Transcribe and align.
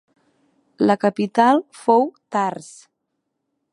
La 0.87 0.95
capital 1.03 1.61
fou 1.83 2.09
Tars. 2.37 2.71